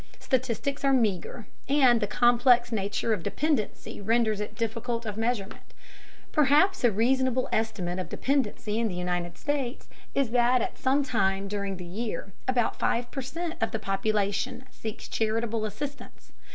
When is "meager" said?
0.93-1.45